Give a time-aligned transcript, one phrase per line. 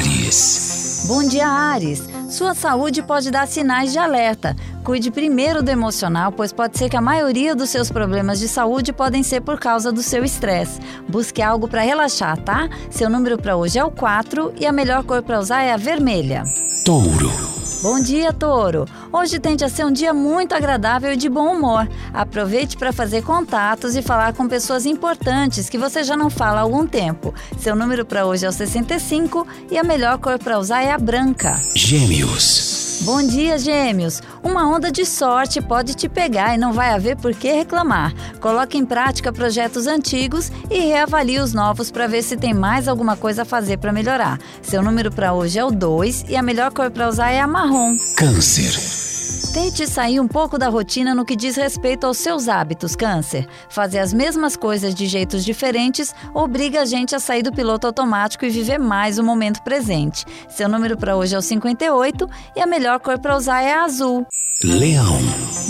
[0.00, 1.04] Ares.
[1.06, 2.02] Bom dia, Ares.
[2.30, 4.56] Sua saúde pode dar sinais de alerta.
[4.82, 8.94] Cuide primeiro do emocional, pois pode ser que a maioria dos seus problemas de saúde
[8.94, 10.80] podem ser por causa do seu estresse.
[11.06, 12.68] Busque algo para relaxar, tá?
[12.90, 15.76] Seu número para hoje é o 4 e a melhor cor para usar é a
[15.76, 16.44] vermelha.
[16.84, 17.59] Touro.
[17.82, 18.84] Bom dia, Touro!
[19.10, 21.88] Hoje tende a ser um dia muito agradável e de bom humor.
[22.12, 26.62] Aproveite para fazer contatos e falar com pessoas importantes que você já não fala há
[26.62, 27.34] algum tempo.
[27.58, 30.98] Seu número para hoje é o 65 e a melhor cor para usar é a
[30.98, 31.58] branca.
[31.74, 32.79] Gêmeos.
[33.02, 34.20] Bom dia, gêmeos!
[34.42, 38.12] Uma onda de sorte pode te pegar e não vai haver por que reclamar.
[38.40, 43.16] Coloque em prática projetos antigos e reavalie os novos para ver se tem mais alguma
[43.16, 44.38] coisa a fazer para melhorar.
[44.60, 47.46] Seu número para hoje é o 2 e a melhor cor para usar é a
[47.46, 47.96] marrom.
[48.16, 48.89] Câncer.
[49.52, 53.48] Tente sair um pouco da rotina no que diz respeito aos seus hábitos, Câncer.
[53.68, 58.44] Fazer as mesmas coisas de jeitos diferentes obriga a gente a sair do piloto automático
[58.44, 60.24] e viver mais o momento presente.
[60.48, 63.82] Seu número para hoje é o 58 e a melhor cor para usar é a
[63.82, 64.24] azul.
[64.62, 65.18] Leão.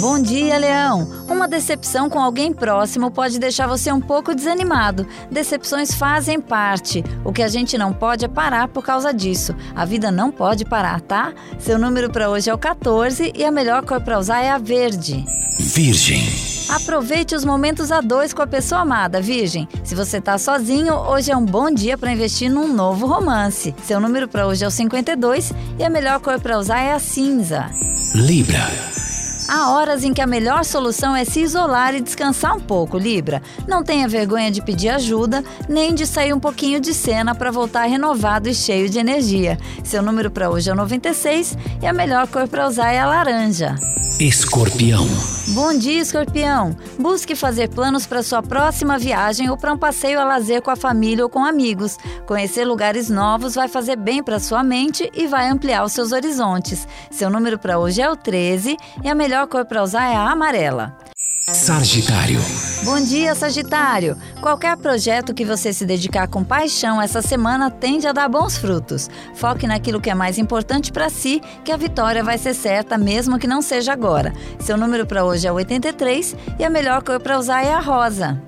[0.00, 1.06] Bom dia, Leão!
[1.28, 5.06] Uma decepção com alguém próximo pode deixar você um pouco desanimado.
[5.30, 7.04] Decepções fazem parte.
[7.22, 9.54] O que a gente não pode é parar por causa disso.
[9.76, 11.34] A vida não pode parar, tá?
[11.58, 14.58] Seu número para hoje é o 14 e a melhor cor para usar é a
[14.58, 15.24] verde.
[15.58, 16.22] Virgem.
[16.68, 19.68] Aproveite os momentos a dois com a pessoa amada, Virgem.
[19.84, 23.74] Se você tá sozinho, hoje é um bom dia para investir num novo romance.
[23.84, 26.98] Seu número para hoje é o 52 e a melhor cor para usar é a
[26.98, 27.70] cinza.
[28.14, 28.97] Libra.
[29.48, 33.42] Há horas em que a melhor solução é se isolar e descansar um pouco, Libra.
[33.66, 37.84] Não tenha vergonha de pedir ajuda, nem de sair um pouquinho de cena para voltar
[37.84, 39.56] renovado e cheio de energia.
[39.82, 43.06] Seu número para hoje é o 96 e a melhor cor para usar é a
[43.06, 43.74] laranja.
[44.20, 45.06] Escorpião.
[45.60, 46.76] Bom dia, escorpião!
[46.96, 50.76] Busque fazer planos para sua próxima viagem ou para um passeio a lazer com a
[50.76, 51.96] família ou com amigos.
[52.28, 56.86] Conhecer lugares novos vai fazer bem para sua mente e vai ampliar os seus horizontes.
[57.10, 60.30] Seu número para hoje é o 13 e a melhor cor para usar é a
[60.30, 60.96] amarela.
[61.52, 62.38] Sagitário.
[62.84, 64.16] Bom dia, Sagitário!
[64.42, 69.08] Qualquer projeto que você se dedicar com paixão essa semana tende a dar bons frutos.
[69.34, 73.38] Foque naquilo que é mais importante para si, que a vitória vai ser certa mesmo
[73.38, 74.32] que não seja agora.
[74.58, 78.38] Seu número para hoje é 83 e a melhor cor para usar é a rosa.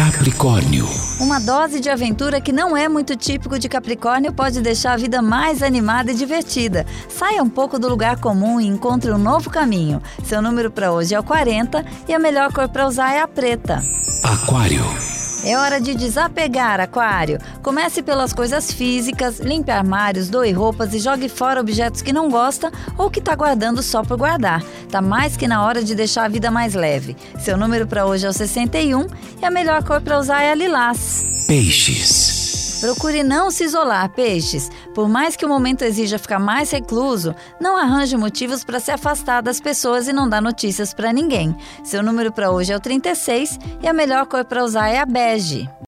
[0.00, 0.88] Capricórnio.
[1.20, 5.20] Uma dose de aventura que não é muito típico de Capricórnio pode deixar a vida
[5.20, 6.86] mais animada e divertida.
[7.06, 10.00] Saia um pouco do lugar comum e encontre um novo caminho.
[10.24, 13.28] Seu número para hoje é o 40 e a melhor cor para usar é a
[13.28, 13.84] preta.
[14.24, 14.86] Aquário.
[15.42, 17.38] É hora de desapegar, Aquário.
[17.62, 22.70] Comece pelas coisas físicas, limpe armários, doe roupas e jogue fora objetos que não gosta
[22.98, 24.62] ou que está guardando só por guardar.
[24.90, 27.16] Tá mais que na hora de deixar a vida mais leve.
[27.38, 29.06] Seu número para hoje é o 61
[29.40, 31.24] e a melhor cor para usar é a lilás.
[31.46, 32.39] Peixes.
[32.80, 34.70] Procure não se isolar, peixes.
[34.94, 39.42] Por mais que o momento exija ficar mais recluso, não arranje motivos para se afastar
[39.42, 41.54] das pessoas e não dar notícias para ninguém.
[41.84, 45.06] Seu número para hoje é o 36 e a melhor cor para usar é a
[45.06, 45.70] bege.